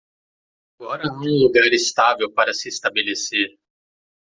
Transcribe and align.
Agora 0.79 1.03
há 1.07 1.13
um 1.13 1.19
lugar 1.43 1.71
estável 1.71 2.33
para 2.33 2.55
se 2.55 2.67
estabelecer. 2.69 3.49